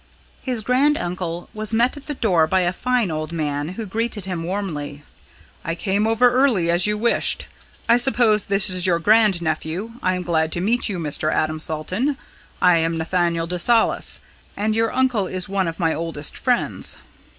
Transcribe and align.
His 0.41 0.63
grand 0.63 0.97
uncle 0.97 1.47
was 1.53 1.75
met 1.75 1.95
at 1.95 2.07
the 2.07 2.15
door 2.15 2.47
by 2.47 2.61
a 2.61 2.73
fine 2.73 3.11
old 3.11 3.31
man, 3.31 3.69
who 3.77 3.85
greeted 3.85 4.25
him 4.25 4.41
warmly. 4.43 5.03
"I 5.63 5.75
came 5.75 6.07
over 6.07 6.31
early 6.31 6.71
as 6.71 6.87
you 6.87 6.97
wished. 6.97 7.45
I 7.87 7.97
suppose 7.97 8.45
this 8.45 8.67
is 8.67 8.87
your 8.87 8.97
grand 8.97 9.43
nephew 9.43 9.91
I 10.01 10.15
am 10.15 10.23
glad 10.23 10.51
to 10.53 10.59
meet 10.59 10.89
you, 10.89 10.97
Mr. 10.97 11.31
Adam 11.31 11.59
Salton. 11.59 12.17
I 12.59 12.77
am 12.77 12.97
Nathaniel 12.97 13.45
de 13.45 13.59
Salis, 13.59 14.21
and 14.57 14.75
your 14.75 14.91
uncle 14.91 15.27
is 15.27 15.47
one 15.47 15.67
of 15.67 15.77
my 15.79 15.93
oldest 15.93 16.35
friends." 16.35 16.97